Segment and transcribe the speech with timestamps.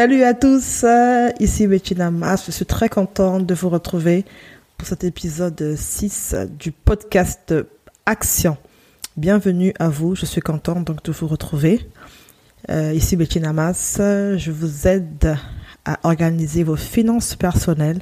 [0.00, 2.46] Salut à tous, euh, ici Bettina Mas.
[2.46, 4.24] Je suis très contente de vous retrouver
[4.78, 7.52] pour cet épisode 6 du podcast
[8.06, 8.56] Action.
[9.18, 11.86] Bienvenue à vous, je suis contente donc de vous retrouver.
[12.70, 15.36] Euh, ici Bettina Mas, je vous aide
[15.84, 18.00] à organiser vos finances personnelles,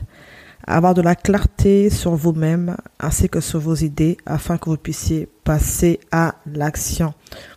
[0.68, 4.76] à avoir de la clarté sur vous-même ainsi que sur vos idées afin que vous
[4.76, 7.12] puissiez passer à l'action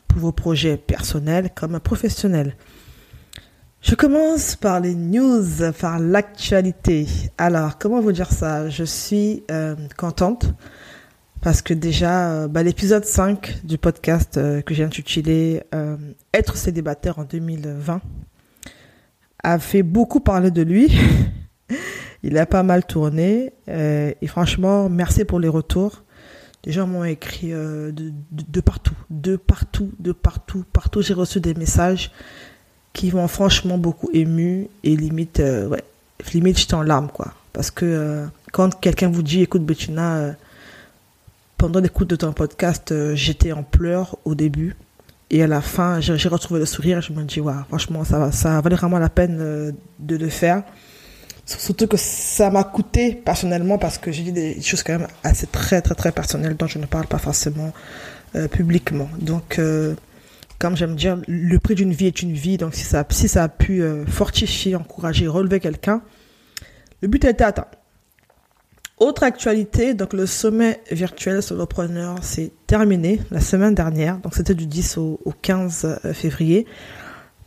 [0.07, 2.55] pour vos projets personnels comme professionnels.
[3.81, 5.43] Je commence par les news,
[5.79, 7.07] par l'actualité.
[7.39, 8.69] Alors, comment vous dire ça?
[8.69, 10.53] Je suis euh, contente
[11.41, 15.63] parce que déjà, euh, bah, l'épisode 5 du podcast euh, que j'ai intitulé
[16.31, 18.01] Être célibataire en 2020
[19.43, 20.95] a fait beaucoup parler de lui.
[22.23, 26.03] Il a pas mal tourné et franchement, merci pour les retours.
[26.65, 27.91] Les gens m'ont écrit de,
[28.31, 31.01] de, partout, de partout, de partout, partout.
[31.01, 32.11] J'ai reçu des messages
[32.93, 35.83] qui m'ont franchement beaucoup ému et limite, euh, ouais,
[36.33, 37.33] limite j'étais en larmes, quoi.
[37.53, 40.33] Parce que euh, quand quelqu'un vous dit, écoute Bettina, euh,
[41.57, 44.75] pendant l'écoute de ton podcast, j'étais en pleurs au début.
[45.29, 47.01] Et à la fin, j'ai retrouvé le sourire.
[47.01, 49.37] Je me dis, ouais, franchement, ça, ça valait vraiment la peine
[49.99, 50.63] de le faire.
[51.45, 55.47] Surtout que ça m'a coûté personnellement parce que j'ai dit des choses quand même assez
[55.47, 57.71] très, très, très personnelles dont je ne parle pas forcément
[58.51, 59.07] publiquement.
[59.19, 59.59] Donc,
[60.61, 62.57] comme j'aime dire, le prix d'une vie est une vie.
[62.57, 66.03] Donc, si ça, a pu euh, fortifier, encourager, relever quelqu'un,
[67.01, 67.65] le but été atteint.
[68.99, 74.19] Autre actualité, donc le sommet virtuel solopreneur s'est terminé la semaine dernière.
[74.19, 76.67] Donc, c'était du 10 au, 15 euh, février.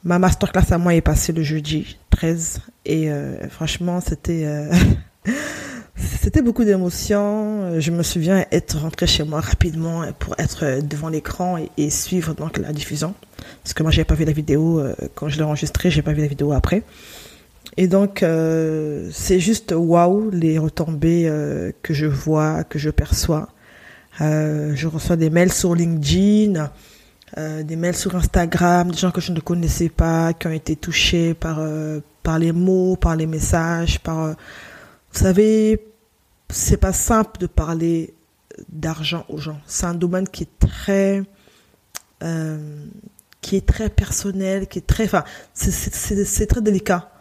[0.03, 2.63] Ma masterclass à moi est passée le jeudi 13.
[2.85, 4.45] Et euh, franchement, c'était...
[5.97, 7.79] C'était beaucoup d'émotions.
[7.79, 12.59] Je me souviens être rentré chez moi rapidement pour être devant l'écran et, suivre donc
[12.59, 13.15] la diffusion.
[13.63, 16.13] Parce que moi, j'avais pas vu la vidéo euh, quand je l'ai enregistrée, j'ai pas
[16.13, 16.83] vu la vidéo après.
[17.77, 23.49] Et donc, euh, c'est juste waouh les retombées euh, que je vois, que je perçois.
[24.19, 26.71] je reçois des mails sur LinkedIn,
[27.37, 31.35] des mails sur Instagram, des gens que je ne connaissais pas, qui ont été touchés
[31.35, 31.61] par
[32.23, 34.35] par les mots, par les messages, par
[35.15, 35.87] vous savez,
[36.51, 38.15] c'est pas simple de parler
[38.69, 39.61] d'argent aux gens.
[39.65, 41.23] C'est un domaine qui est très,
[42.25, 42.85] euh,
[43.41, 45.23] qui est très personnel, qui est très, enfin,
[45.55, 47.13] c'est très délicat.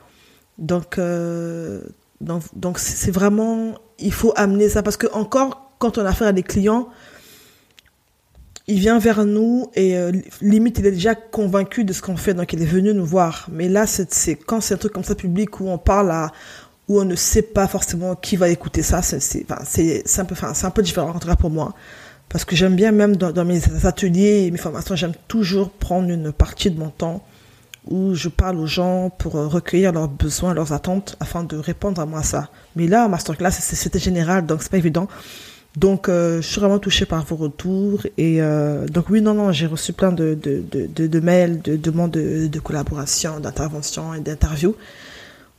[0.57, 1.83] Donc, euh,
[2.19, 6.33] donc, c'est vraiment, il faut amener ça parce que encore quand on a affaire à
[6.33, 6.89] des clients,
[8.67, 10.11] il vient vers nous et euh,
[10.41, 13.47] limite il est déjà convaincu de ce qu'on fait, donc il est venu nous voir.
[13.51, 16.31] Mais là, c'est quand c'est un truc comme ça public où on parle à
[16.88, 19.01] où on ne sait pas forcément qui va écouter ça.
[19.01, 21.73] C'est un, peu, un peu différent en tout cas pour moi.
[22.29, 26.31] Parce que j'aime bien même dans, mes ateliers et mes formations, j'aime toujours prendre une
[26.31, 27.23] partie de mon temps
[27.85, 32.05] où je parle aux gens pour recueillir leurs besoins, leurs attentes afin de répondre à
[32.05, 32.49] moi à ça.
[32.75, 35.07] Mais là, masterclass, c'était général, donc c'est pas évident.
[35.75, 38.05] Donc, euh, je suis vraiment touchée par vos retours.
[38.17, 42.47] Et euh, donc, oui, non, non, j'ai reçu plein de, de, mails, de demandes de,
[42.47, 44.75] de collaboration, d'intervention et d'interviews.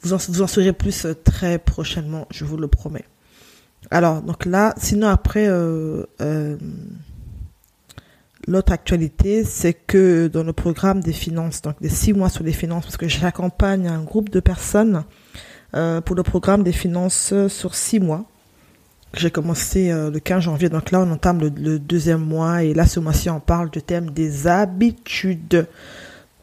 [0.05, 3.07] Vous en, vous saurez plus euh, très prochainement, je vous le promets.
[3.91, 6.57] Alors, donc là, sinon après, euh, euh,
[8.47, 12.53] l'autre actualité, c'est que dans le programme des finances, donc les six mois sur les
[12.53, 15.05] finances, parce que j'accompagne un groupe de personnes
[16.05, 18.27] pour le programme des finances sur six mois.
[19.13, 23.01] J'ai commencé le 15 janvier, donc là on entame le, deuxième mois et là ce
[23.01, 25.67] mois-ci on parle du thème des habitudes.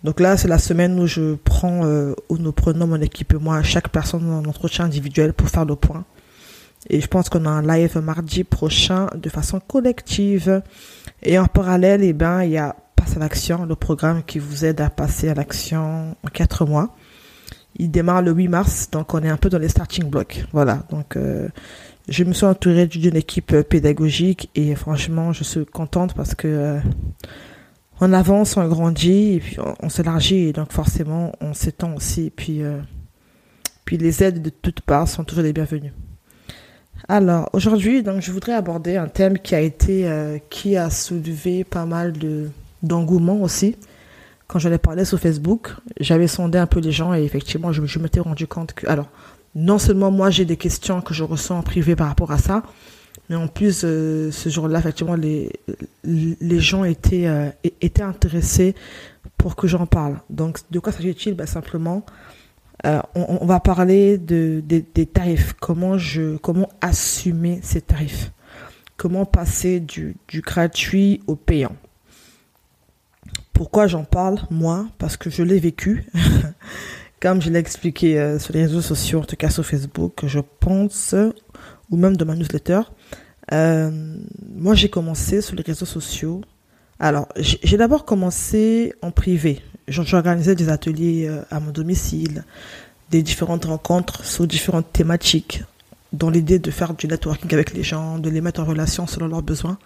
[0.04, 3.38] Donc là, c'est la semaine où je prends, euh, où nous prenons mon équipe et
[3.38, 6.06] moi, chaque personne en entretien individuel pour faire le point.
[6.90, 10.64] Et je pense qu'on a un live mardi prochain de façon collective.
[11.22, 14.64] Et en parallèle, eh ben, il y a Passe à l'action, le programme qui vous
[14.64, 16.96] aide à passer à l'action en quatre mois.
[17.78, 20.46] Il démarre le 8 mars, donc on est un peu dans les starting blocks.
[20.52, 21.47] Voilà, donc euh,
[22.09, 26.80] je me suis entourée d'une équipe pédagogique et franchement, je suis contente parce que euh,
[28.02, 32.64] on avance, on grandit, puis on, s'élargit, et donc forcément on s'étend aussi, et puis,
[32.64, 32.80] euh,
[33.86, 35.94] puis les aides de toutes parts sont toujours les bienvenues.
[37.08, 41.64] Alors aujourd'hui, donc je voudrais aborder un thème qui a été, euh, qui a soulevé
[41.64, 42.50] pas mal de
[42.82, 43.78] d'engouement aussi.
[44.47, 47.86] Quand j'en ai parlé sur Facebook, j'avais sondé un peu les gens et effectivement, je,
[47.86, 49.08] je m'étais rendu compte que, alors,
[49.54, 52.64] non seulement moi j'ai des questions que je ressens en privé par rapport à ça,
[53.31, 55.49] mais en plus, euh, ce jour-là, effectivement, les,
[56.03, 58.75] les gens étaient, euh, étaient intéressés
[59.37, 60.19] pour que j'en parle.
[60.29, 61.34] Donc, de quoi s'agit-il?
[61.34, 62.05] Ben, Simplement,
[62.85, 65.53] euh, on, va parler de, des tarifs.
[65.61, 68.34] Comment, je, comment assumer ces tarifs?
[68.97, 71.78] Comment passer du, du gratuit au payant?
[73.53, 76.05] Pourquoi j'en parle Moi, parce que je l'ai vécu.
[77.22, 81.16] comme je l'ai expliqué sur les réseaux sociaux, en tout cas sur Facebook, je pense,
[81.90, 82.81] ou même dans ma newsletter,
[83.53, 83.92] euh,
[84.56, 86.42] moi j'ai commencé sur les réseaux sociaux.
[87.00, 89.62] Alors, j'ai d'abord commencé en privé.
[89.88, 92.44] J'organisais des ateliers euh, à mon domicile,
[93.09, 95.64] des différentes rencontres sur différentes thématiques,
[96.14, 99.28] dans l'idée de faire du networking avec les gens, de les mettre en relation selon
[99.28, 99.80] leurs besoins.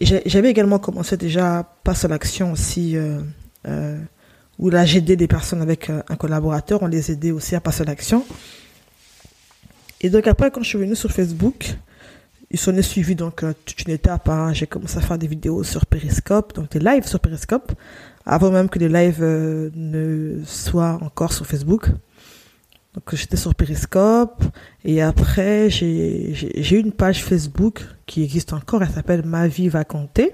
[0.00, 3.98] J'avais également commencé déjà Passe à l'action aussi, euh,
[4.58, 7.84] où là j'ai aidé des personnes avec un collaborateur, on les aidait aussi à passer
[7.84, 8.24] l'action.
[10.02, 11.76] Et donc après, quand je suis venue sur Facebook,
[12.54, 14.28] ils sont suivis donc euh, toute une étape.
[14.28, 14.52] Hein.
[14.52, 17.72] J'ai commencé à faire des vidéos sur Periscope, donc des lives sur Periscope,
[18.24, 21.90] avant même que les lives ne soient encore sur Facebook.
[22.94, 24.44] Donc j'étais sur Periscope
[24.84, 26.32] et après j'ai
[26.70, 30.32] eu une page Facebook qui existe encore, elle s'appelle Ma vie va compter.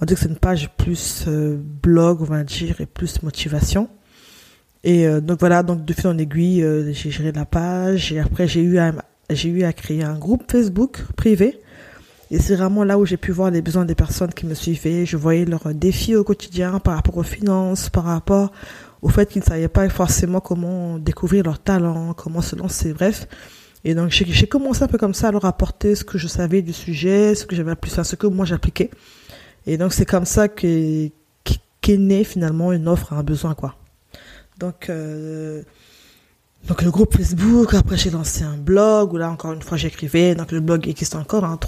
[0.00, 3.88] On dit que c'est une page plus euh, blog, on va dire, et plus motivation.
[4.82, 8.18] Et euh, donc voilà, donc de fil en aiguille, euh, j'ai géré la page et
[8.18, 8.92] après j'ai eu à,
[9.30, 11.58] j'ai eu à créer un groupe Facebook privé.
[12.30, 15.06] Et c'est vraiment là où j'ai pu voir les besoins des personnes qui me suivaient.
[15.06, 18.50] Je voyais leurs défis au quotidien par rapport aux finances, par rapport
[19.02, 23.28] au fait qu'ils ne savaient pas forcément comment découvrir leur talent, comment se lancer, bref.
[23.84, 26.62] Et donc j'ai commencé un peu comme ça à leur apporter ce que je savais
[26.62, 28.90] du sujet, ce que j'avais appris, ce que moi j'appliquais.
[29.66, 31.12] Et donc c'est comme ça qu'est
[31.82, 33.76] qu'est né finalement une offre à un besoin quoi.
[34.58, 35.62] Donc euh,
[36.66, 40.34] donc le groupe Facebook, après j'ai lancé un blog où là encore une fois j'écrivais,
[40.34, 41.58] donc le blog existe encore, hein.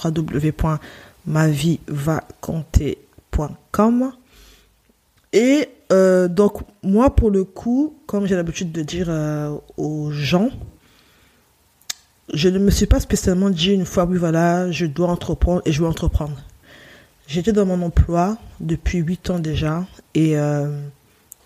[5.35, 10.49] Et euh, donc moi pour le coup, comme j'ai l'habitude de dire euh, aux gens,
[12.33, 15.73] je ne me suis pas spécialement dit une fois oui voilà je dois entreprendre et
[15.73, 16.39] je veux entreprendre.
[17.27, 19.85] J'étais dans mon emploi depuis huit ans déjà
[20.15, 20.81] et, euh,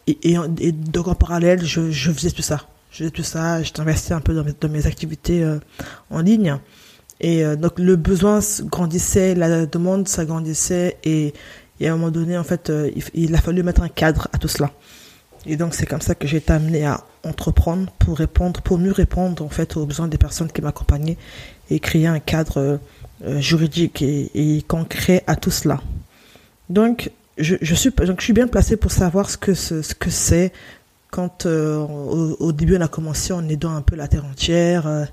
[0.06, 2.68] et, donc en parallèle je faisais tout ça.
[2.90, 5.58] Je faisais tout ça, j'étais investi un peu dans mes, activités euh,
[6.10, 6.56] en ligne.
[7.20, 11.32] Et euh, donc le besoin grandissait, la demande s'agrandissait et,
[11.78, 14.38] et à un moment donné, en fait, euh, il, a fallu mettre un cadre à
[14.38, 14.70] tout cela.
[15.46, 18.92] Et donc, c'est comme ça que j'ai été amené à entreprendre pour répondre, pour mieux
[18.92, 21.16] répondre, en fait, aux besoins des personnes qui m'accompagnaient
[21.70, 22.78] et créer un cadre
[23.38, 25.80] juridique et, concret à tout cela.
[26.68, 30.52] Donc, je, suis, bien placé pour savoir ce que c'est
[31.10, 35.08] quand, euh, au, au, début, on a commencé en aidant un peu la terre entière,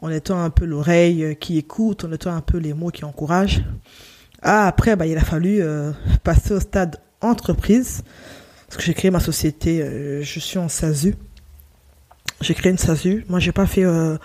[0.00, 3.62] en étant un peu l'oreille qui écoute, en étant un peu les mots qui encouragent.
[4.46, 5.92] Ah, après, bah, il a fallu euh,
[6.22, 8.02] passer au stade entreprise.
[8.66, 11.14] Parce que j'ai créé ma société, euh, je suis en SASU.
[12.42, 13.24] J'ai créé une SASU.
[13.30, 14.18] Moi, j'ai pas fait euh,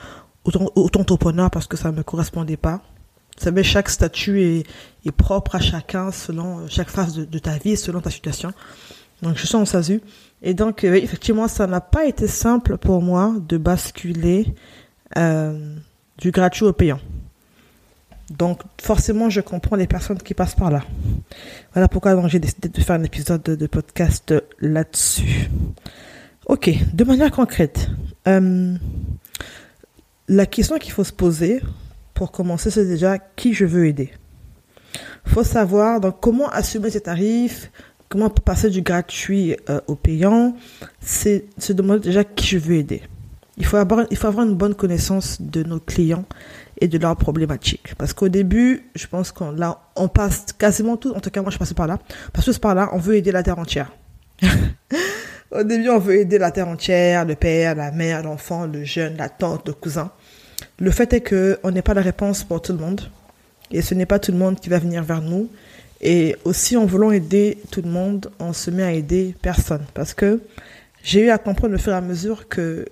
[0.44, 2.82] autant, autant parce que ça me correspondait pas.
[3.38, 4.66] Vous savez, chaque statut est,
[5.06, 8.52] est propre à chacun selon chaque phase de, de, ta vie selon ta situation.
[9.22, 10.02] Donc, je suis en SASU.
[10.42, 14.54] Et donc, effectivement, ça n'a pas été simple pour moi de basculer
[16.18, 17.00] du gratuit au payant.
[18.30, 20.84] Donc forcément, je comprends les personnes qui passent par là.
[21.74, 25.50] Voilà pourquoi j'ai décidé de faire un épisode de, podcast là-dessus.
[26.46, 27.90] Ok, de manière concrète,
[28.28, 28.76] euh,
[30.28, 31.62] la question qu'il faut se poser
[32.14, 34.12] pour commencer, c'est déjà qui je veux aider.
[35.26, 37.72] Faut savoir donc comment assumer ces tarifs,
[38.10, 40.56] comment passer du gratuit euh, au payant.
[41.00, 43.04] C'est se demander déjà qui je veux aider.
[43.58, 44.08] Il faut, avoir,
[44.46, 46.24] une bonne connaissance de nos clients
[46.80, 47.94] et de leurs problématiques.
[47.98, 49.54] Parce qu'au début, je pense qu'on
[49.98, 52.00] on passe quasiment tout, en tout cas moi je passe par là,
[52.32, 53.92] parce que par là, on veut aider la terre entière.
[55.52, 59.18] Au début, on veut aider la terre entière, le père, la mère, l'enfant, le jeune,
[59.18, 60.12] la tante, le cousin.
[60.78, 63.02] Le fait est que on n'est pas la réponse pour tout le monde.
[63.72, 65.50] Et ce n'est pas tout le monde qui va venir vers nous.
[66.02, 69.84] Et aussi, en voulant aider tout le monde, on se met à aider personne.
[69.94, 70.42] Parce que
[71.04, 72.86] j'ai eu à comprendre au fur et à mesure que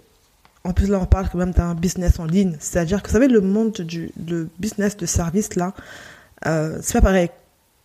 [0.64, 2.58] en plus, là, on parle quand même d'un business en ligne.
[2.60, 4.12] C'est-à-dire que, vous savez, le monde du
[4.60, 5.74] business de service, là,
[6.46, 7.30] euh, c'est pas pareil.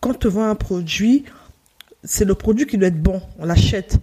[0.01, 1.23] Quand on vend un produit,
[2.03, 3.21] c'est le produit qui doit être bon.
[3.39, 3.99] On l'achète.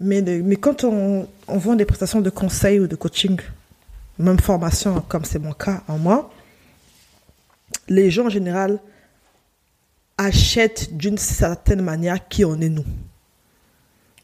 [0.00, 3.40] Mais, mais quand on vend des prestations de conseil ou de coaching,
[4.18, 6.32] même formation, comme c'est mon cas en moi,
[7.88, 8.80] les gens en général
[10.18, 12.84] achètent d'une certaine manière qui on est nous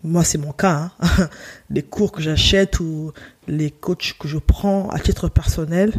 [0.04, 1.28] moi c'est mon cas, hein.
[1.70, 3.12] les cours que j'achète ou
[3.46, 5.92] les coachs que je prends à titre personnel,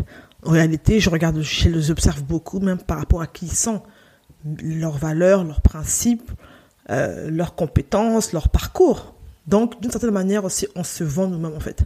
[0.45, 3.81] en réalité, je regarde, je les observe beaucoup, même par rapport à qui ils sont,
[4.61, 6.31] leurs valeurs, leurs principes,
[6.89, 9.15] euh, leurs compétences, leur parcours.
[9.47, 11.85] Donc, d'une certaine manière aussi, on se vend nous-mêmes en fait.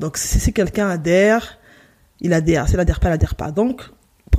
[0.00, 1.58] Donc, si, quelqu'un adhère,
[2.20, 2.68] il adhère.
[2.68, 3.52] S'il adhère pas, il adhère pas.
[3.52, 3.82] Donc,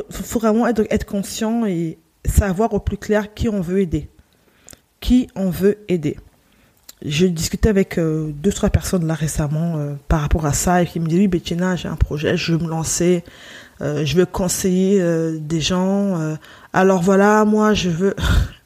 [0.09, 4.09] faut vraiment être, être conscient et savoir au plus clair qui on veut aider.
[4.99, 6.17] Qui on veut aider.
[7.03, 10.87] j'ai discuté avec euh, deux, trois personnes là récemment euh, par rapport à ça et
[10.87, 13.23] qui me disent oui, Bettina, j'ai un projet, je veux me lancer,
[13.81, 15.01] euh, je veux conseiller
[15.39, 16.37] des gens.
[16.73, 18.15] alors voilà, moi, je veux.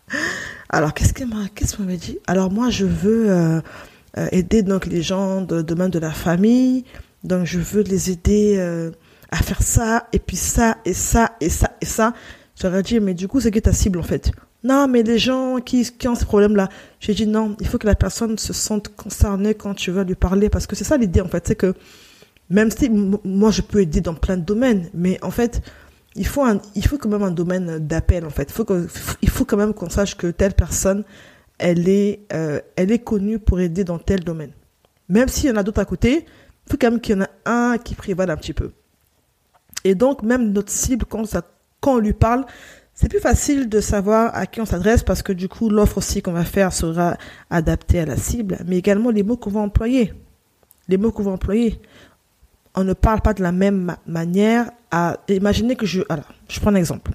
[0.69, 2.19] alors, qu'est-ce qu'elle m'a, qu'est-ce m'avait dit?
[2.27, 3.61] Alors, moi, je veux
[4.31, 6.85] aider donc les gens de domaine de la famille.
[7.23, 8.57] Donc, je veux les aider
[9.31, 12.13] à faire ça, et puis ça, et ça, et ça, et ça.
[12.61, 14.31] J'aurais dit, mais du coup, c'est qui ta cible en fait?
[14.63, 16.67] Non, mais les gens qui, qui ont ce problème-là,
[16.99, 20.15] j'ai dit non, il faut que la personne se sente concernée quand tu vas lui
[20.15, 21.73] parler, parce que c'est ça l'idée, en fait, c'est que
[22.49, 25.61] même si moi je peux aider dans plein de domaines, mais en fait,
[26.15, 26.43] il faut
[26.75, 28.49] il faut quand même un domaine d'appel, en fait.
[28.49, 28.87] Il faut, que,
[29.21, 31.05] il faut quand même qu'on sache que telle personne,
[31.59, 34.51] elle est, euh, elle est connue pour aider dans tel domaine.
[35.07, 37.23] Même s'il y en a d'autres à côté, il faut quand même qu'il y en
[37.23, 38.71] a un qui prévale un petit peu.
[39.85, 41.43] Et donc, même notre cible, quand, ça,
[41.79, 42.45] quand on lui parle,
[42.93, 46.21] c'est plus facile de savoir à qui on s'adresse parce que du coup, l'offre aussi
[46.21, 47.17] qu'on va faire sera
[47.49, 50.13] adaptée à la cible, mais également les mots qu'on va employer.
[50.89, 51.79] Les mots qu'on va employer.
[52.75, 56.71] On ne parle pas de la même manière à, imaginez que je, alors, je prends
[56.71, 57.11] un exemple.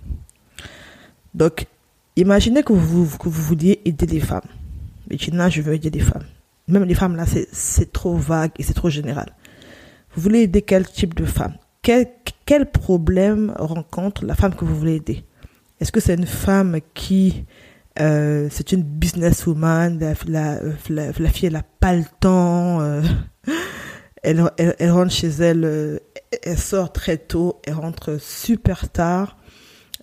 [1.34, 1.66] Donc,
[2.16, 4.48] imaginez que vous, que vous vouliez aider les femmes.
[5.10, 6.24] Mais là, je veux aider les femmes.
[6.66, 9.34] Même les femmes, là, c'est trop vague et c'est trop général.
[10.14, 11.54] Vous voulez aider quel type de femme?
[11.84, 15.22] Quel, problème rencontre la femme que vous voulez aider?
[15.80, 17.44] Est-ce que c'est une femme qui,
[18.00, 20.14] euh, c'est une businesswoman, la,
[20.78, 23.02] fille, elle n'a pas le temps, euh,
[24.22, 25.98] elle, rentre chez elle, euh,
[26.42, 29.36] elle sort très tôt, elle rentre super tard,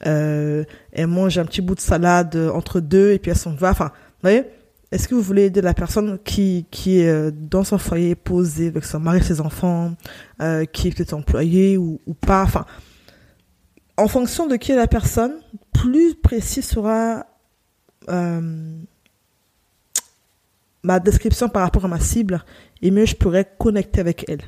[0.02, 0.68] elle
[1.08, 3.72] mange un petit bout de salade entre deux et puis elle s'en va.
[3.72, 4.44] Enfin, vous voyez,
[4.92, 8.84] est-ce que vous voulez aider la personne qui, qui est dans son foyer posée avec
[8.84, 9.96] son mari, ses enfants,
[10.74, 12.44] qui est peut-être employée ou, pas?
[12.44, 12.66] Enfin,
[13.98, 15.34] en fonction de qui est la personne,
[15.72, 17.26] plus précis sera
[18.10, 18.78] euh,
[20.84, 22.44] ma description par rapport à ma cible
[22.82, 24.42] et mieux je pourrais connecter avec elle.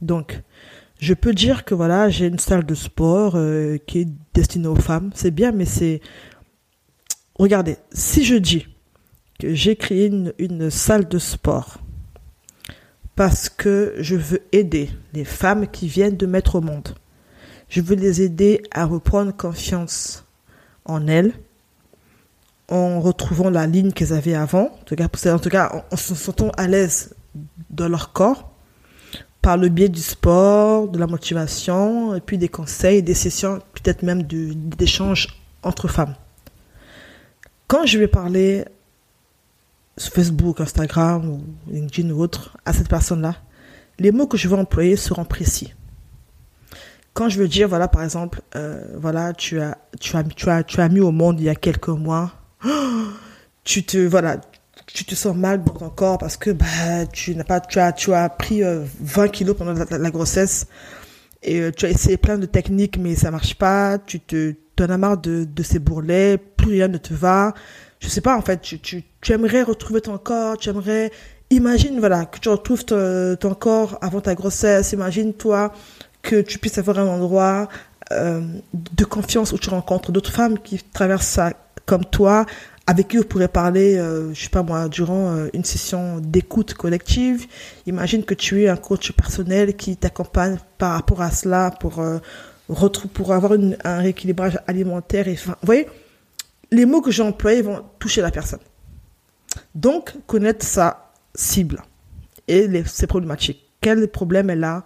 [0.00, 0.40] Donc,
[1.00, 4.76] je peux dire que voilà, j'ai une salle de sport euh, qui est destinée aux
[4.76, 5.10] femmes.
[5.14, 6.00] C'est bien, mais c'est...
[7.34, 8.68] Regardez, si je dis
[9.42, 11.78] j'ai créé une, salle de sport
[13.16, 16.94] parce que je veux aider les femmes qui viennent de mettre au monde,
[17.68, 20.24] je veux les aider à reprendre confiance
[20.84, 21.32] en elles,
[22.68, 26.66] en retrouvant la ligne qu'elles avaient avant, en tout cas, en, en se sentant à
[26.66, 27.14] l'aise
[27.70, 28.50] dans leur corps,
[29.42, 34.02] par le biais du sport, de la motivation, et puis des conseils, des sessions, peut-être
[34.02, 35.28] même d'échanges
[35.62, 36.14] entre femmes.
[37.66, 38.64] Quand je vais parler
[39.96, 43.36] sur Facebook, Instagram ou LinkedIn ou autre à cette personne-là,
[43.98, 45.74] les mots que je vais employer seront précis
[47.14, 50.62] quand je veux dire, voilà, par exemple, euh, voilà, tu as, tu as, tu as,
[50.62, 52.32] tu as mis au monde il y a quelques mois,
[53.64, 54.40] tu te, voilà,
[54.86, 57.92] tu te sens mal dans ton corps parce que bah tu n'as pas, tu as,
[57.92, 60.66] tu as pris 20 euh, kilos pendant la, grossesse
[61.42, 64.90] et euh, tu as essayé plein de techniques mais ça marche pas, tu te, en
[64.90, 67.54] as marre de, de ces bourrelets, plus rien ne te va.
[68.02, 71.12] Je sais pas en fait, tu, tu, tu aimerais retrouver ton corps, tu aimerais,
[71.50, 75.72] imagine voilà que tu retrouves ton, ton corps avant ta grossesse, imagine toi
[76.20, 77.68] que tu puisses avoir un endroit
[78.10, 78.42] euh,
[78.74, 81.52] de confiance où tu rencontres d'autres femmes qui traversent ça
[81.86, 82.44] comme toi,
[82.86, 86.74] avec qui vous pourrez parler, euh, je sais pas moi, durant euh, une session d'écoute
[86.74, 87.46] collective.
[87.86, 92.18] Imagine que tu es un coach personnel qui t'accompagne par rapport à cela pour euh,
[93.12, 95.28] pour avoir une, un rééquilibrage alimentaire.
[95.28, 95.86] Et, vous voyez,
[96.72, 98.58] les mots que j'ai employés vont toucher la personne.
[99.74, 101.82] Donc, connaître sa cible
[102.48, 103.62] et ses problématiques.
[103.80, 104.84] Quel problème elle a?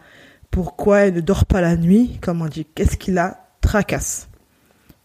[0.50, 4.28] Pourquoi elle ne dort pas la nuit, comme on dit, qu'est-ce qui la tracasse?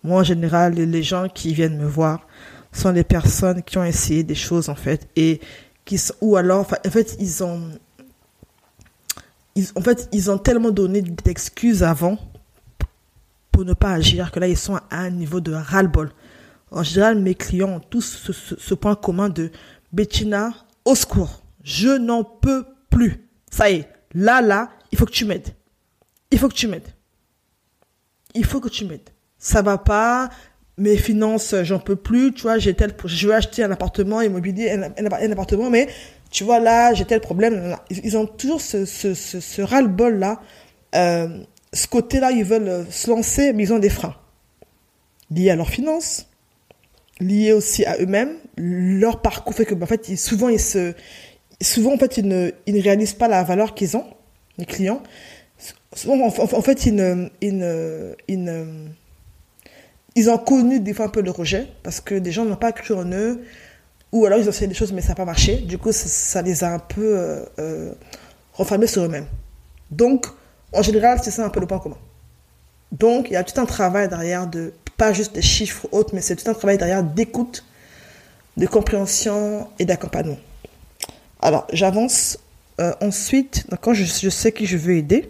[0.03, 2.25] Moi, en général, les gens qui viennent me voir
[2.71, 5.39] sont les personnes qui ont essayé des choses, en fait, et
[5.85, 7.61] qui ou alors, en fait, ils ont,
[9.55, 12.17] ils, en fait, ils ont tellement donné d'excuses avant
[13.51, 16.11] pour ne pas agir que là, ils sont à un niveau de ras-le-bol.
[16.71, 19.51] En général, mes clients ont tous ce point commun de
[19.91, 20.53] Bettina,
[20.85, 23.27] au secours, je n'en peux plus.
[23.51, 25.49] Ça y est, là, là, il faut que tu m'aides.
[26.31, 26.87] Il faut que tu m'aides.
[28.33, 29.09] Il faut que tu m'aides.
[29.37, 30.29] Ça va pas,
[30.77, 34.71] mes finances, j'en peux plus, tu vois, j'ai tel, je veux acheter un appartement immobilier,
[34.71, 35.87] un, appartement, mais
[36.29, 37.75] tu vois, là, j'ai tel problème.
[37.89, 40.39] Ils ont toujours ce, ras-le-bol là.
[40.95, 44.15] Euh, ce côté-là, ils veulent se lancer, mais ils ont des freins.
[45.29, 46.27] Liés à leurs finances,
[47.21, 48.35] liés aussi à eux-mêmes.
[48.57, 50.93] Leur parcours fait que, en fait, souvent, ils se,
[51.61, 54.05] souvent, en fait, ils ne, ils ne réalisent pas la valeur qu'ils ont
[54.57, 55.01] les clients,
[55.93, 57.29] en, fait, ils,
[60.15, 62.71] ils, ont connu des fois un peu le rejet parce que des gens n'ont pas
[62.71, 63.41] cru en eux.
[64.11, 65.57] ou alors ils ont essayé des choses mais ça n'a pas marché.
[65.57, 67.93] Du coup, ça, les a un peu euh, euh,
[68.53, 69.27] renfermés sur eux-mêmes.
[69.89, 70.27] Donc,
[70.73, 71.97] en général, c'est ça un peu le point commun.
[72.91, 76.21] Donc, il y a tout un travail derrière de, pas juste des chiffres autres, mais
[76.21, 77.63] c'est tout un travail derrière d'écoute,
[78.57, 80.39] de compréhension et d'accompagnement.
[81.41, 82.37] Alors, j'avance.
[82.79, 85.29] Euh, ensuite, quand je sais qui je veux aider,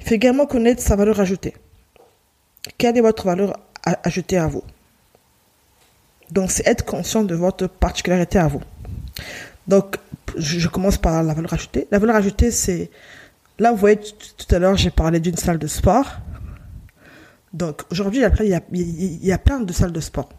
[0.00, 1.54] il faut également connaître sa valeur ajoutée.
[2.78, 4.62] Quelle est votre valeur ajoutée à vous?
[6.30, 8.60] Donc, c'est être conscient de votre particularité à vous.
[9.66, 9.96] Donc,
[10.36, 11.86] je, commence par la valeur ajoutée.
[11.90, 12.90] La valeur ajoutée, c'est...
[13.60, 16.06] Là, vous voyez, tout à l'heure, j'ai parlé d'une salle de sport.
[17.52, 20.30] Donc, aujourd'hui, il y, il y a plein de salles de sport.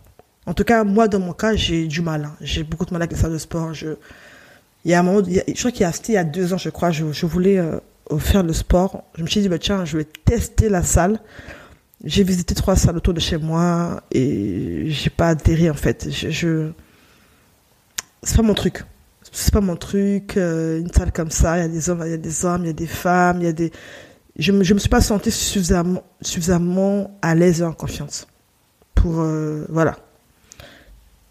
[0.48, 2.26] En tout cas, moi, dans mon cas, j'ai du mal.
[2.26, 2.36] Hein.
[2.42, 3.76] J'ai beaucoup de mal avec les salles de sport.
[3.76, 3.90] Je,
[4.86, 6.58] il y a un moment, je crois qu'il y a, il y a deux ans,
[6.58, 7.78] je crois, je, voulais euh,
[8.18, 9.04] faire le sport.
[9.16, 11.20] Je me suis dit, bah, tiens, je vais tester la salle.
[12.04, 16.10] J'ai visité trois salles autour de chez moi et j'ai pas atterri, en fait.
[18.24, 18.84] C'est pas mon truc.
[19.32, 20.36] C'est pas mon truc.
[20.36, 22.64] Euh, une salle comme ça, il y a des hommes, il y a des hommes,
[22.64, 23.72] il y a des femmes, il y a des,
[24.38, 28.28] je je me suis pas sentie suffisamment, suffisamment à l'aise et en confiance.
[28.94, 29.98] Pour, euh, voilà.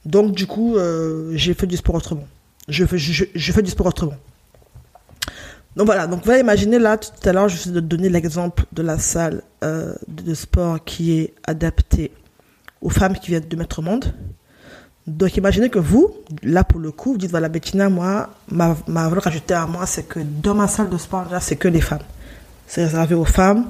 [0.07, 2.27] Donc, du coup, euh, j'ai fait du sport autrement.
[2.69, 4.17] Je fais, je, fais du sport autrement.
[5.77, 6.43] Donc voilà, donc vous allez
[6.79, 11.35] là, tout à l'heure, je vais donner l'exemple de la salle de sport qui est
[11.45, 12.13] adaptée
[12.81, 14.13] aux femmes qui viennent de Maître Monde.
[15.07, 19.09] Donc imaginez que vous, là pour le coup, vous dites, voilà, Bettina, moi, ma, ma
[19.09, 21.81] valeur ajoutée à moi, c'est que dans ma salle de sport, là, c'est que les
[21.81, 22.05] femmes.
[22.67, 23.67] C'est réservé aux femmes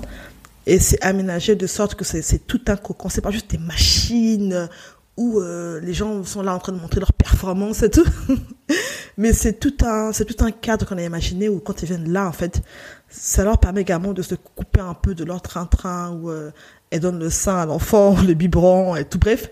[0.66, 3.08] et c'est aménagé de sorte que c'est tout un cocon.
[3.08, 4.68] C'est pas juste des machines
[5.16, 8.04] où euh, les gens sont là en train de montrer leur performance et tout.
[9.18, 12.12] Mais c'est tout un, c'est tout un cadre qu'on a imaginé où quand ils viennent
[12.12, 12.62] là, en fait,
[13.08, 16.50] ça leur permet également de se couper un peu de leur train-train où euh,
[16.90, 19.50] elles donnent le sein à l'enfant, le biberon et tout, bref.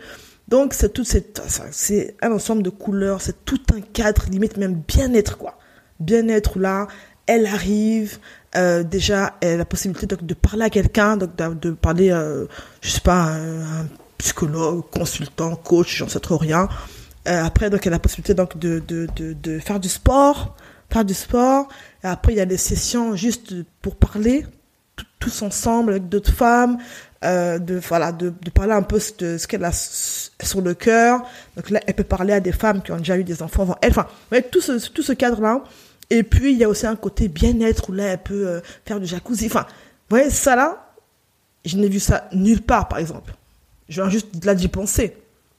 [0.48, 4.82] Donc c'est tout, c'est, c'est un ensemble de couleurs, c'est tout un cadre, limite même
[4.88, 5.58] bien-être, quoi.
[6.00, 6.88] Bien-être là,
[7.26, 8.18] elle arrive,
[8.56, 12.46] euh, déjà, elle a la possibilité de, de parler à quelqu'un, donc de, parler, euh,
[12.80, 16.68] je sais pas, un, un psychologue, consultant, coach, j'en sais trop rien.
[17.28, 20.56] Euh, après, donc, y a la possibilité donc de, de, faire du sport,
[20.90, 21.68] faire du sport.
[22.02, 24.46] Et après, il y a des sessions juste pour parler
[25.20, 26.78] tous ensemble avec d'autres femmes,
[27.24, 31.22] euh, de voilà, de, de parler un peu de ce qu'elle a sur le cœur.
[31.56, 33.76] Donc là, elle peut parler à des femmes qui ont déjà eu des enfants avant
[33.82, 33.90] elle.
[33.90, 35.64] Enfin, ouais, tout ce tout ce cadre-là.
[36.10, 39.00] Et puis il y a aussi un côté bien-être où là, elle peut euh, faire
[39.00, 39.46] du jacuzzi.
[39.46, 40.92] Enfin, vous voyez ça là,
[41.64, 43.34] je n'ai vu ça nulle part, par exemple.
[43.88, 45.16] Je viens juste là d'y penser.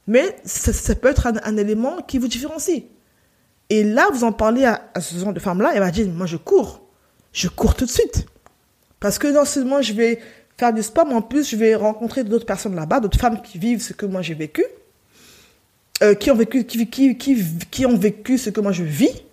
[0.08, 2.84] Mais ça, peut être un, élément qui vous différencie.
[3.70, 6.26] Et là, vous en parlez à, à ce genre de femme-là, elle va dire, moi
[6.26, 6.82] je cours.
[7.32, 8.26] Je cours tout de suite.
[9.00, 10.20] Parce que non seulement je vais
[10.60, 13.58] faire du sport, mais en plus je vais rencontrer d'autres personnes là-bas, d'autres femmes qui
[13.58, 14.66] vivent ce que moi j'ai vécu,
[16.04, 17.18] euh, qui ont vécu, qui, qui,
[17.72, 19.24] qui, ont vécu ce que moi je vis.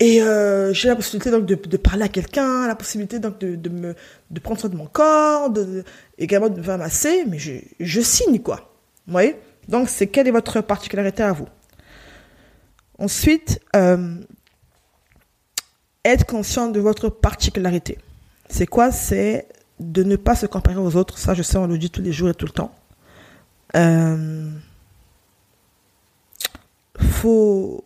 [0.00, 3.54] Et euh, j'ai la possibilité donc de, de parler à quelqu'un, la possibilité donc de,
[3.54, 3.94] de, me
[4.30, 5.52] de prendre soin de mon corps,
[6.18, 8.72] également de me masser, mais je, je signe quoi.
[9.06, 9.36] Vous voyez?
[9.68, 11.46] Donc c'est quelle est votre particularité à vous?
[12.98, 14.16] Ensuite, euh,
[16.04, 17.98] être conscient de votre particularité.
[18.48, 18.90] C'est quoi?
[18.90, 19.46] C'est
[19.80, 21.18] de ne pas se comparer aux autres.
[21.18, 22.72] Ça, je sais, on le dit tous les jours et tout le temps.
[23.76, 24.50] Euh,
[26.98, 27.84] faut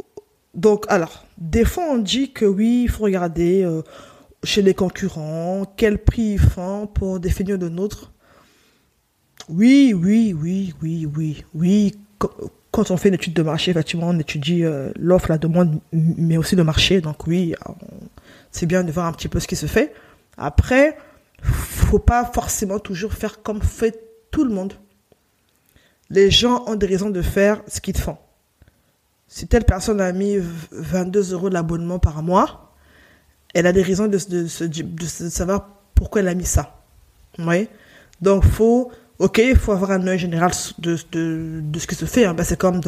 [0.54, 3.82] donc alors des fois on dit que oui, il faut regarder euh,
[4.44, 8.12] chez les concurrents quel prix ils font pour définir le nôtre.
[9.50, 11.94] Oui, oui, oui, oui, oui, oui.
[12.70, 16.38] Quand on fait une étude de marché, effectivement, on étudie euh, l'offre, la demande, mais
[16.38, 17.02] aussi le marché.
[17.02, 17.54] Donc oui,
[18.50, 19.92] c'est bien de voir un petit peu ce qui se fait.
[20.38, 20.96] Après,
[21.44, 24.74] faut pas forcément toujours faire comme fait tout le monde.
[26.10, 28.16] Les gens ont des raisons de faire ce qu'ils font.
[29.28, 30.36] Si telle personne a mis
[30.70, 32.72] 22 euros d'abonnement par mois,
[33.54, 36.82] elle a des raisons de, de, de, savoir pourquoi elle a mis ça.
[37.38, 37.68] Oui.
[38.20, 42.24] Donc, faut, ok, il faut avoir un œil général de, ce qui se fait.
[42.24, 42.34] Hein.
[42.34, 42.80] Ben, c'est comme,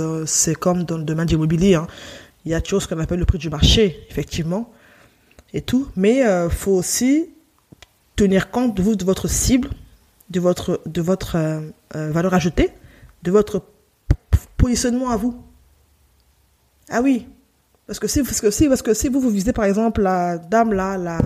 [0.61, 1.75] comme dans le domaine de l'immobilier.
[1.75, 1.87] Hein.
[2.45, 4.73] Il y a des choses qu'on appelle le prix du marché, effectivement,
[5.53, 5.89] et tout.
[5.97, 7.31] Mais euh, faut aussi
[8.17, 9.69] tenir compte de votre cible,
[10.31, 11.61] de votre, de votre euh,
[11.95, 12.71] euh, valeur ajoutée,
[13.23, 13.63] de votre
[14.57, 15.37] positionnement à vous.
[16.89, 17.29] Ah oui,
[17.87, 20.39] parce que si, parce que si, parce que si vous vous visez par exemple la
[20.39, 21.19] dame là, la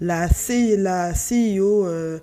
[0.00, 2.20] la, C, la CEO euh,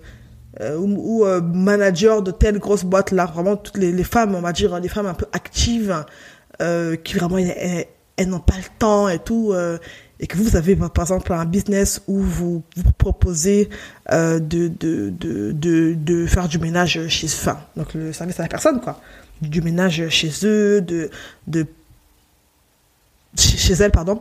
[0.78, 4.88] ou, manager de telle grosse boîte là, vraiment toutes les, femmes, on va dire les
[4.88, 6.04] femmes un peu actives,
[6.58, 9.52] qui vraiment elles, n'ont pas le temps et tout,
[10.18, 13.68] et que vous avez par exemple un business où vous, vous proposez
[14.12, 18.48] euh, de, de, de, de, faire du ménage chez enfin, donc le service à la
[18.48, 19.00] personne quoi.
[19.42, 21.10] du ménage chez eux, de,
[21.46, 21.66] de
[23.36, 24.20] chez elles, pardon,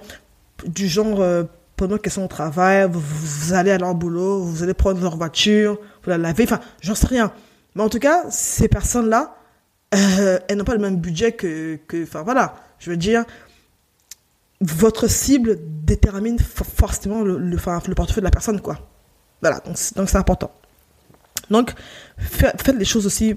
[0.66, 1.44] du genre, euh,
[1.76, 5.78] pendant qu'elles sont au travail, vous, allez à leur boulot, vous allez prendre leur voiture,
[6.04, 7.32] vous la lavez, enfin, j'en sais rien.
[7.76, 9.36] Mais en tout cas, ces personnes-là,
[9.94, 13.26] euh, elles n'ont pas le même budget que, que, enfin voilà, je veux dire,
[14.62, 18.80] votre cible détermine forcément le, le, le portefeuille de la personne, quoi.
[19.42, 20.52] Voilà, donc c'est important.
[21.50, 21.74] Donc,
[22.18, 23.36] faites les choses aussi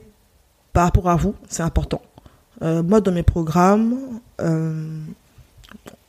[0.72, 2.00] par rapport à vous, c'est important.
[2.62, 5.00] Euh, moi, dans mes programmes, euh,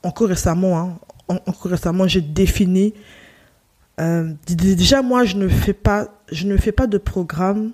[0.04, 2.94] encore récemment, hein, encore récemment, j'ai défini.
[4.00, 7.72] Euh, déjà, moi, je ne fais pas, je ne fais pas de programme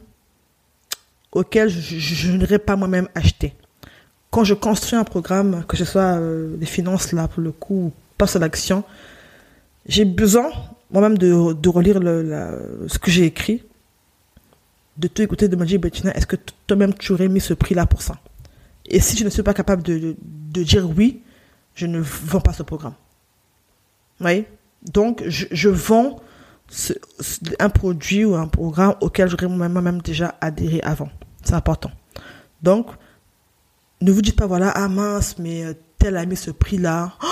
[1.32, 3.54] auquel je, je, pas moi-même acheté.
[4.36, 7.94] Quand je construis un programme, que ce soit euh, finances là pour le coup, ou
[8.18, 8.84] passe à l'action,
[9.86, 10.52] j'ai besoin
[10.92, 11.32] moi-même de,
[11.70, 12.02] relire
[12.90, 13.64] ce que j'ai écrit,
[14.98, 16.36] de te écouter, de me dire, Bettina, est-ce que
[16.68, 18.18] toi-même tu aurais mis ce prix-là pour ça?
[18.86, 20.18] Et si je ne suis pas capable de,
[20.52, 21.22] dire oui,
[21.74, 22.96] je ne vends pas ce programme.
[24.20, 24.50] Vous voyez?
[24.92, 26.20] Donc, je, vends
[27.60, 31.08] un produit ou un programme auquel j'aurais moi-même déjà adhéré avant.
[31.42, 31.92] C'est important.
[32.62, 32.88] Donc,
[34.06, 37.14] ne vous dites pas, voilà, ah mince, mais euh, tel a mis ce prix-là.
[37.24, 37.28] Oh,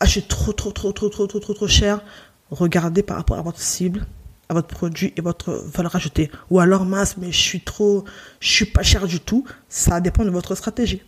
[0.00, 2.02] ah, je suis trop, trop, trop, trop, trop, trop, trop, trop cher.
[2.50, 4.06] Regardez par rapport à votre cible,
[4.48, 6.30] à votre produit et votre valeur ajoutée.
[6.50, 8.04] Ou alors, mince, mais je suis trop,
[8.40, 9.44] je suis pas cher du tout.
[9.68, 11.02] Ça dépend de votre stratégie.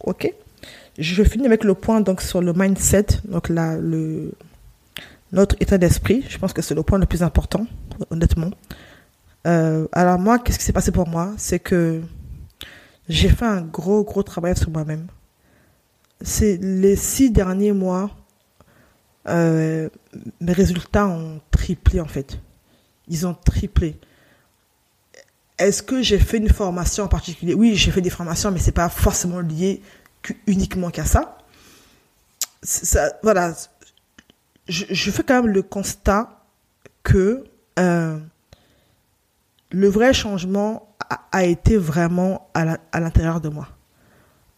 [0.00, 0.32] Ok?
[0.96, 4.32] Je finis avec le point donc sur le mindset, donc là, le,
[5.32, 6.24] notre état d'esprit.
[6.28, 7.66] Je pense que c'est le point le plus important,
[8.10, 8.50] honnêtement.
[9.46, 11.32] Euh, alors moi, qu'est-ce qui s'est passé pour moi?
[11.36, 12.00] C'est que
[13.08, 15.06] j'ai fait un gros, gros travail sur moi-même.
[16.20, 18.10] C'est les six derniers mois,
[19.28, 19.88] euh,
[20.40, 22.38] mes résultats ont triplé en fait.
[23.08, 23.98] Ils ont triplé.
[25.58, 27.54] Est-ce que j'ai fait une formation en particulier?
[27.54, 29.82] Oui, j'ai fait des formations, mais c'est pas forcément lié
[30.46, 31.38] uniquement qu'à ça.
[32.62, 33.12] ça.
[33.22, 33.54] Voilà,
[34.68, 36.44] je, je, fais quand même le constat
[37.02, 37.44] que
[37.78, 38.18] euh,
[39.74, 40.94] le vrai changement
[41.32, 43.68] a, été vraiment à l'intérieur de moi,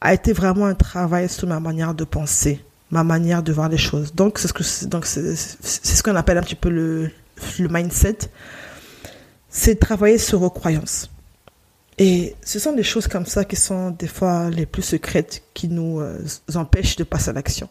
[0.00, 3.78] a été vraiment un travail sur ma manière de penser, ma manière de voir les
[3.78, 4.14] choses.
[4.14, 7.10] Donc c'est ce ce qu'on appelle un petit peu le,
[7.58, 8.18] le mindset,
[9.48, 11.10] c'est travailler sur vos croyances.
[11.98, 15.68] Et ce sont des choses comme ça qui sont des fois les plus secrètes qui
[15.68, 16.18] nous euh,
[16.54, 17.70] empêchent de passer à l'action.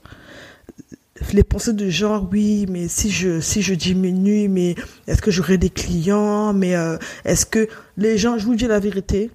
[1.32, 4.76] Les pensées de genre, oui, mais si je, diminue, mais
[5.08, 8.80] est-ce que j'aurai des clients, mais euh, est-ce que les gens, je vous dis la
[8.80, 9.32] vérité,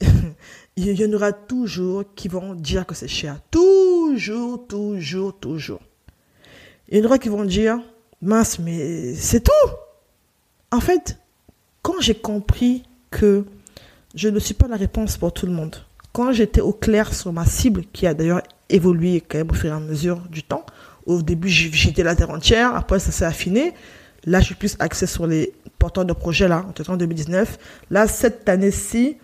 [0.76, 3.40] il y en aura toujours qui vont dire que c'est cher.
[3.50, 5.80] Toujours, toujours, toujours.
[6.90, 7.78] Il y en aura qui vont dire,
[8.20, 9.70] mince, mais c'est tout.
[10.70, 11.18] En fait,
[11.80, 13.44] quand j'ai compris que
[14.14, 15.76] je ne suis pas la réponse pour tout le monde.
[16.12, 19.70] Quand j'étais au clair sur ma cible, qui a d'ailleurs évolué quand même au fur
[19.70, 20.66] et à mesure du temps,
[21.06, 23.72] au début j'étais la terre entière, après ça s'est affiné.
[24.24, 27.58] Là, je suis plus axé sur les porteurs de projets, là, en 2019.
[27.90, 29.16] Là, cette année-ci,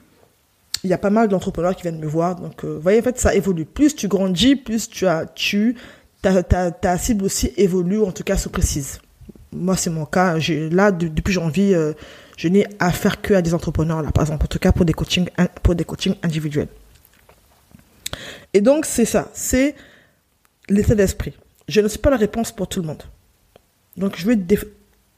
[0.82, 2.36] il y a pas mal d'entrepreneurs qui viennent me voir.
[2.36, 3.64] Donc, euh, vous voyez, en fait, ça évolue.
[3.64, 5.76] Plus tu grandis, plus tu as, tu,
[6.20, 9.00] ta, ta, ta cible aussi évolue, en tout cas, se précise.
[9.52, 10.36] Moi, c'est mon cas.
[10.70, 11.92] Là, depuis janvier, euh,
[12.36, 14.92] je n'ai affaire que à des entrepreneurs, là, par exemple, en tout cas pour des
[14.92, 15.28] coachings,
[15.62, 16.68] pour des coachings individuels.
[18.52, 19.74] Et donc, c'est ça, c'est
[20.68, 21.34] l'état d'esprit.
[21.68, 23.02] Je ne suis pas la réponse pour tout le monde.
[23.96, 24.38] Donc, je vais,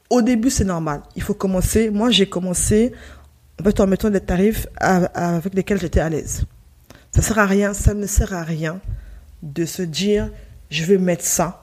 [0.09, 1.01] au début, c'est normal.
[1.15, 1.89] Il faut commencer.
[1.89, 2.91] Moi, j'ai commencé,
[3.63, 6.43] en en mettant des tarifs avec lesquels j'étais à l'aise.
[7.11, 8.79] Ça sert à rien, ça ne sert à rien
[9.43, 10.29] de se dire,
[10.69, 11.61] je vais mettre ça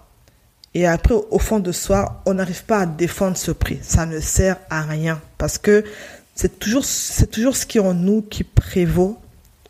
[0.74, 3.78] et après, au fond de soi, on n'arrive pas à défendre ce prix.
[3.82, 5.84] Ça ne sert à rien parce que
[6.34, 9.18] c'est toujours, ce qui est en nous qui prévaut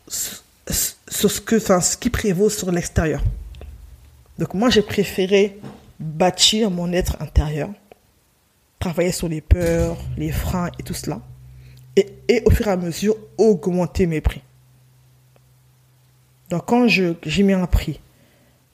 [0.07, 3.23] ce qui prévaut sur l'extérieur.
[4.39, 5.59] Donc moi, j'ai préféré
[5.99, 7.71] bâtir mon être intérieur,
[8.79, 11.21] travailler sur les peurs, les freins et tout cela,
[11.97, 14.41] et, au fur et à mesure augmenter mes prix.
[16.49, 17.99] Donc quand j'ai mis un prix,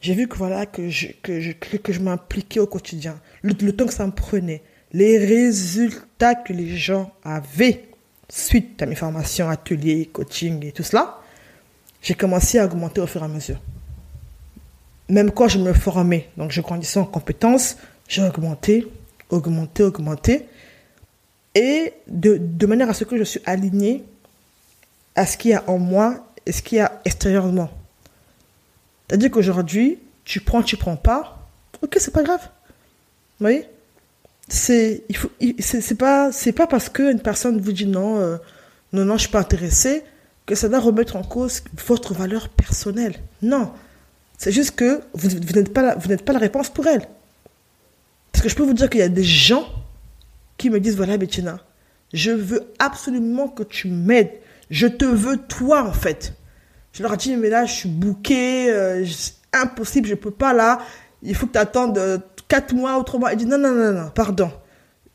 [0.01, 3.93] j'ai vu que voilà que je, que que je m'impliquais au quotidien, le, temps que
[3.93, 4.62] ça me prenait,
[4.93, 7.86] les résultats que les gens avaient
[8.30, 11.19] suite à mes formations, ateliers, coaching et tout cela,
[12.04, 13.60] j'ai commencé à augmenter au fur et à mesure.
[15.10, 18.88] Même quand je me formais, donc je grandissais en compétences, j'ai augmenté,
[19.30, 20.46] augmenté, augmenté,
[21.54, 24.04] et de, de manière à ce que je suis aligné
[25.15, 27.70] à ce qu'il y a en moi et ce qu'il y a extérieurement.
[29.08, 31.48] C'est-à-dire qu'aujourd'hui, tu prends, tu prends pas,
[31.82, 32.41] ok, c'est pas grave.
[32.41, 33.65] Vous voyez?
[34.48, 38.38] C'est il faut c'est pas pas parce qu'une personne vous dit non euh,
[38.94, 40.04] non non je suis pas intéressé
[40.46, 43.15] que ça doit remettre en cause votre valeur personnelle.
[43.41, 43.72] Non.
[44.38, 47.08] C'est juste que vous, n'êtes pas, la- vous n'êtes pas la réponse pour elle.
[48.32, 49.65] Parce que je peux vous dire qu'il y a des gens
[50.58, 51.60] qui me disent, voilà, Bettina,
[52.13, 54.32] je veux absolument que tu m'aides.
[54.69, 56.34] Je te veux toi, en fait.
[56.93, 59.06] Je leur dis, mais là, je suis bouqué, euh,
[59.54, 60.80] impossible, je peux pas là.
[61.24, 63.34] Il faut que tu attendes 4 mois ou 3 mois.
[63.34, 64.52] Il dit, non, non, non, non, pardon.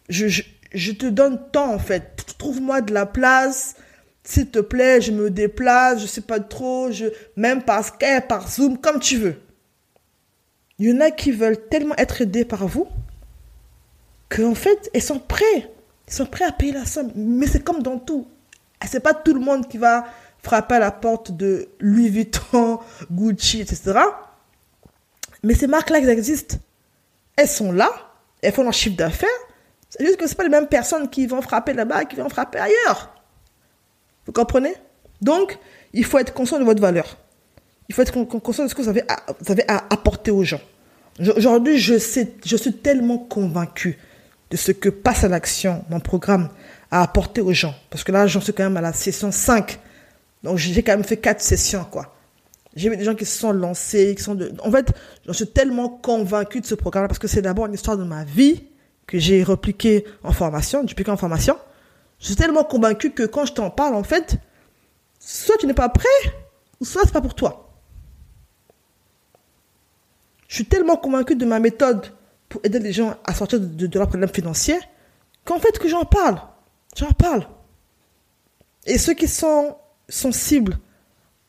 [0.08, 0.42] Je, je,
[0.74, 2.24] je te donne temps, en fait.
[2.38, 3.76] Trouve-moi de la place.
[4.30, 8.48] S'il te plaît, je me déplace, je sais pas trop, je, même par Skype, par
[8.48, 9.34] Zoom, comme tu veux.
[10.78, 12.86] Il y en a qui veulent tellement être aidés par vous
[14.28, 15.72] qu'en fait, ils sont prêts.
[16.06, 17.10] Ils sont prêts à payer la somme.
[17.16, 18.28] Mais c'est comme dans tout.
[18.86, 20.04] C'est pas tout le monde qui va
[20.44, 22.78] frapper à la porte de Louis Vuitton,
[23.10, 23.98] Gucci, etc.
[25.42, 26.56] Mais ces marques-là, elles existent.
[27.34, 27.90] Elles sont là.
[28.42, 29.28] Elles font leur chiffre d'affaires.
[29.88, 32.60] C'est juste que c'est pas les mêmes personnes qui vont frapper là-bas qui vont frapper
[32.60, 33.19] ailleurs.
[34.26, 34.74] Vous comprenez?
[35.20, 35.58] Donc,
[35.92, 37.16] il faut être conscient de votre valeur.
[37.88, 39.16] Il faut être con- con- conscient de ce que vous avez à,
[39.68, 40.60] à apporter aux gens.
[41.36, 41.94] Aujourd'hui, je,
[42.44, 43.98] je suis tellement convaincu
[44.50, 46.48] de ce que Passe à l'action, mon programme,
[46.90, 47.74] a apporté aux gens.
[47.90, 49.78] Parce que là, j'en suis quand même à la session 5.
[50.42, 52.14] Donc, j'ai quand même fait 4 sessions, quoi.
[52.76, 54.52] J'ai vu des gens qui se sont lancés, qui sont de...
[54.62, 54.92] En fait,
[55.26, 58.24] j'en suis tellement convaincu de ce programme parce que c'est d'abord une histoire de ma
[58.24, 58.62] vie
[59.08, 61.56] que j'ai repliquée en formation, dupliquée en formation.
[62.20, 64.38] Je suis tellement convaincu que quand je t'en parle, en fait,
[65.18, 66.06] soit tu n'es pas prêt,
[66.80, 67.74] ou soit c'est pas pour toi.
[70.48, 72.06] Je suis tellement convaincu de ma méthode
[72.48, 74.78] pour aider les gens à sortir de, de, de leurs problèmes financiers
[75.44, 76.40] qu'en fait que j'en parle.
[76.96, 77.46] J'en parle.
[78.86, 79.76] Et ceux qui sont
[80.08, 80.78] sensibles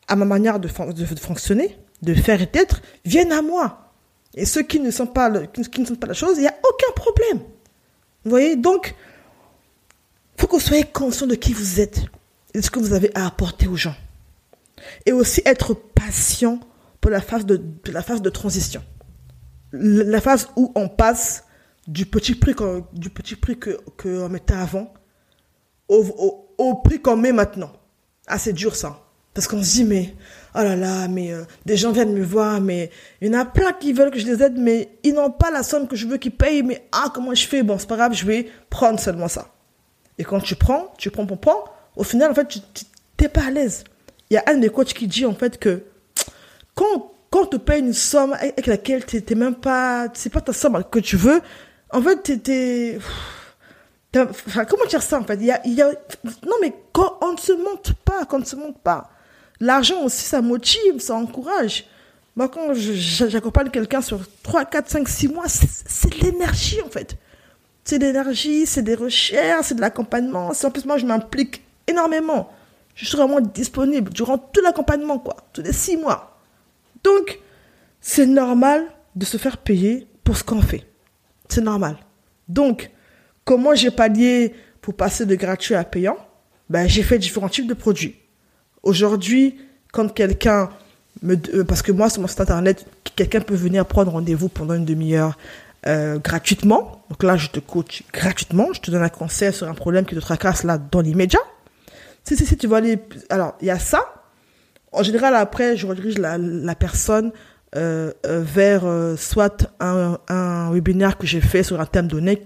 [0.08, 3.92] à ma manière de, fon- de- de fonctionner, de faire et d'être, viennent à moi.
[4.34, 6.46] Et ceux qui ne sont pas, qui, qui ne sont pas la chose, il n'y
[6.48, 7.38] a aucun problème.
[8.24, 8.56] Vous voyez?
[8.56, 8.94] Donc,
[10.36, 12.02] faut que vous soyez conscient de qui vous êtes
[12.54, 13.94] et de ce que vous avez à apporter aux gens.
[15.06, 16.60] Et aussi être patient
[17.00, 18.82] pour la phase de, la phase de transition.
[19.72, 21.44] La phase où on passe
[21.86, 24.92] du petit prix qu'on, du petit prix que, mettait avant
[25.88, 27.72] au, au, au prix qu'on met maintenant.
[28.26, 29.02] Ah, c'est dur ça.
[29.34, 30.14] Parce qu'on se dit, mais,
[30.54, 32.90] oh là là, mais euh, des gens viennent me voir, mais
[33.20, 35.50] il y en a plein qui veulent que je les aide, mais ils n'ont pas
[35.50, 37.62] la somme que je veux qu'ils payent, mais ah, comment je fais?
[37.62, 39.48] Bon, c'est pas grave, je vais prendre seulement ça.
[40.18, 41.64] Et quand tu prends, tu prends, prends, prends,
[41.96, 42.58] au final, en fait, tu
[43.16, 43.84] t'es pas à l'aise.
[44.30, 45.82] Il y a un de mes coachs qui dit, en fait, que
[46.74, 50.40] quand, quand on te paye une somme avec laquelle tu n'es même pas, c'est pas
[50.40, 51.40] ta somme que tu veux,
[51.90, 52.40] en fait, tu
[54.10, 55.38] t'as- enfin, comment dire ça, en fait?
[55.40, 55.50] Il y
[55.82, 55.90] a,
[56.46, 59.10] non, mais quand on ne se monte pas, quand on ne se monte pas,
[59.60, 61.84] l'argent aussi, ça motive, ça encourage.
[62.36, 67.16] Moi, quand j'accompagne quelqu'un sur 3, 4, 5, 6 mois, c'est l'énergie, en fait.
[67.84, 70.52] C'est de l'énergie, c'est des recherches, c'est de l'accompagnement.
[70.62, 72.50] En plus, moi, je m'implique énormément.
[72.94, 75.36] Je suis vraiment disponible durant tout l'accompagnement, quoi.
[75.52, 76.38] Tous les six mois.
[77.02, 77.40] Donc,
[78.00, 80.84] c'est normal de se faire payer pour ce qu'on fait.
[81.48, 81.96] C'est normal.
[82.48, 82.90] Donc,
[83.44, 86.16] comment j'ai pallié pour passer de gratuit à payant?
[86.70, 88.16] Ben, J'ai fait différents types de produits.
[88.82, 89.58] Aujourd'hui,
[89.92, 90.70] quand quelqu'un
[91.22, 91.36] me...
[91.54, 94.84] euh, Parce que moi, sur mon site internet, quelqu'un peut venir prendre rendez-vous pendant une
[94.84, 95.36] demi-heure
[95.86, 97.04] euh, gratuitement.
[97.10, 98.72] Donc là, je te coach gratuitement.
[98.72, 101.40] Je te donne un conseil sur un problème qui te tracasse là dans l'immédiat.
[102.24, 102.98] Si, si, si, tu vas aller...
[103.30, 104.14] Alors, il y a ça.
[104.92, 107.32] En général, après, je redirige la, la personne
[107.74, 108.84] euh, euh, vers
[109.18, 112.42] soit un, un webinaire que j'ai fait sur un thème donné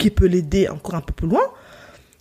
[0.00, 1.42] qui peut l'aider encore un peu plus loin,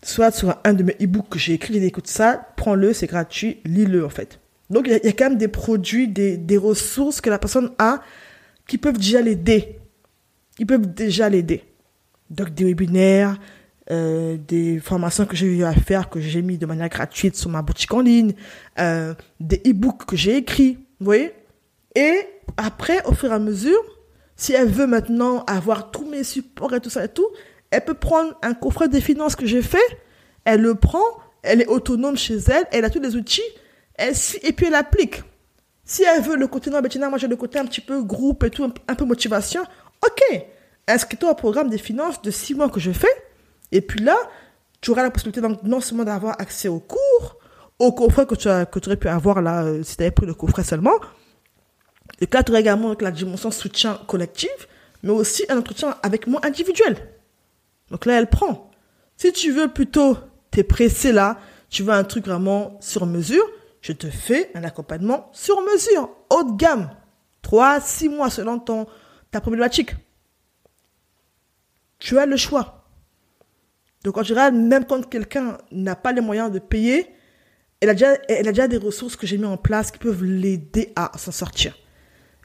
[0.03, 3.61] soit sur un de mes e-books que j'ai écrit, il écoute ça, prends-le, c'est gratuit,
[3.65, 4.39] lis-le en fait.
[4.69, 7.71] Donc il y, y a quand même des produits, des, des ressources que la personne
[7.79, 8.01] a
[8.67, 9.78] qui peuvent déjà l'aider.
[10.59, 11.63] Ils peuvent déjà l'aider.
[12.29, 13.37] Donc des webinaires,
[13.91, 17.49] euh, des formations que j'ai eu à faire, que j'ai mis de manière gratuite sur
[17.49, 18.33] ma boutique en ligne,
[18.77, 21.33] euh, des e-books que j'ai écrits, vous voyez
[21.95, 22.19] Et
[22.57, 23.81] après, au fur et à mesure,
[24.35, 27.27] si elle veut maintenant avoir tous mes supports et tout ça et tout,
[27.71, 29.79] elle peut prendre un coffret des finances que j'ai fait,
[30.45, 31.03] elle le prend,
[31.41, 33.41] elle est autonome chez elle, elle a tous les outils,
[33.95, 35.23] elle et puis elle applique.
[35.83, 38.43] Si elle veut le côté non, Bettina, moi j'ai le côté un petit peu groupe
[38.43, 39.63] et tout, un peu motivation,
[40.05, 40.45] ok,
[40.87, 43.07] inscris-toi au programme des finances de six mois que je fais,
[43.71, 44.17] et puis là,
[44.81, 47.37] tu auras la possibilité donc, non seulement d'avoir accès aux cours,
[47.79, 50.11] au coffret que tu, as, que tu aurais pu avoir là, euh, si tu avais
[50.11, 50.95] pris le coffret seulement,
[52.21, 54.67] et là, tu aurais également la dimension soutien collectif,
[55.03, 56.97] mais aussi un entretien avec moi individuel.
[57.91, 58.71] Donc là, elle prend.
[59.15, 60.17] Si tu veux plutôt,
[60.51, 61.37] t'es pressé là,
[61.69, 63.43] tu veux un truc vraiment sur mesure,
[63.81, 66.89] je te fais un accompagnement sur mesure, haut de gamme.
[67.41, 68.85] 3, 6 mois selon ton,
[69.31, 69.91] ta problématique.
[71.99, 72.85] Tu as le choix.
[74.03, 77.07] Donc en général, même quand quelqu'un n'a pas les moyens de payer,
[77.81, 81.31] elle a déjà, des ressources que j'ai mis en place qui peuvent l'aider à s'en
[81.31, 81.77] sortir.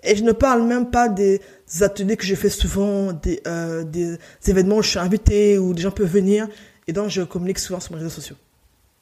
[0.03, 1.41] Et je ne parle même pas des
[1.81, 4.17] ateliers que je fais souvent, des, euh,
[4.47, 6.47] événements où je suis invité, où des gens peuvent venir,
[6.87, 8.37] et donc je communique souvent sur mes réseaux sociaux.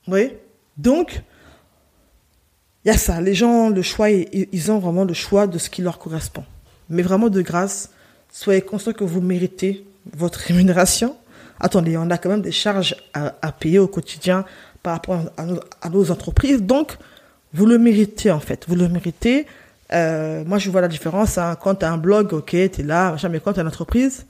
[0.06, 0.38] Vous voyez?
[0.76, 1.22] Donc,
[2.84, 3.20] il y a ça.
[3.20, 6.44] Les gens, le choix, ils ont vraiment le choix de ce qui leur correspond.
[6.92, 7.90] Mais vraiment, de grâce,
[8.30, 11.16] soyez conscient que vous méritez votre rémunération.
[11.58, 14.44] Attendez, on a quand même des charges à, payer au quotidien
[14.82, 15.20] par rapport
[15.82, 16.62] à nos, entreprises.
[16.62, 16.98] Donc,
[17.54, 18.66] vous le méritez, en fait.
[18.68, 19.46] Vous le méritez.
[19.92, 21.38] Euh, moi, je vois la différence.
[21.38, 21.56] Hein.
[21.60, 24.26] Quand tu as un blog, ok, tu es là, mais quand tu as une entreprise,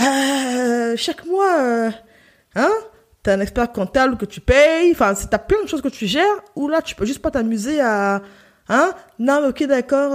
[0.00, 1.90] euh, chaque mois, euh,
[2.54, 2.72] hein,
[3.22, 4.92] tu as un expert comptable que tu payes.
[4.92, 6.24] Enfin, tu as plein de choses que tu gères.
[6.56, 8.22] Ou là, tu peux juste pas t'amuser à...
[8.68, 10.12] Hein, non, ok, d'accord,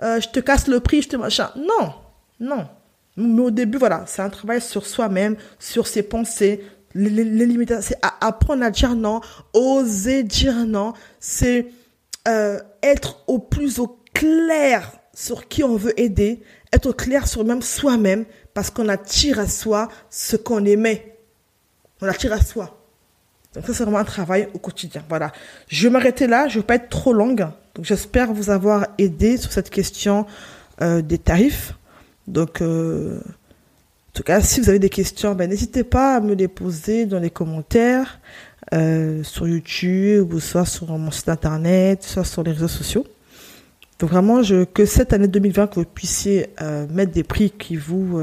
[0.00, 1.50] je te casse le prix, je te machin.
[1.56, 1.94] Non,
[2.40, 2.66] non.
[3.16, 6.62] Mais au début, voilà, c'est un travail sur soi-même, sur ses pensées,
[6.94, 7.82] les, limitations.
[7.88, 9.20] C'est apprendre à dire non,
[9.54, 10.92] oser dire non.
[11.20, 11.72] C'est
[12.82, 18.26] être au plus au clair sur qui on veut aider, être clair sur même soi-même,
[18.52, 21.18] parce qu'on attire à soi ce qu'on aimait.
[22.02, 22.75] On attire à soi.
[23.56, 25.02] Donc ça, c'est vraiment un travail au quotidien.
[25.08, 25.32] Voilà.
[25.68, 26.46] Je vais m'arrêter là.
[26.46, 27.48] Je ne vais pas être trop longue.
[27.74, 30.26] Donc j'espère vous avoir aidé sur cette question
[30.82, 31.72] euh, des tarifs.
[32.26, 36.34] Donc, euh, en tout cas, si vous avez des questions, ben, n'hésitez pas à me
[36.34, 38.20] les poser dans les commentaires
[38.74, 43.06] euh, sur YouTube ou soit sur mon site internet, soit sur les réseaux sociaux.
[43.98, 44.42] Donc vraiment,
[44.74, 46.50] que cette année 2020, que vous puissiez
[46.90, 48.20] mettre des prix qui vous,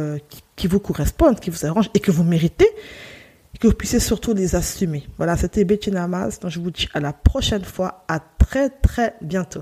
[0.56, 2.68] qui, vous correspondent, qui vous arrangent et que vous méritez,
[3.64, 5.08] que vous puissiez surtout les assumer.
[5.16, 9.16] Voilà, c'était Bettina Mas, donc je vous dis à la prochaine fois, à très très
[9.22, 9.62] bientôt.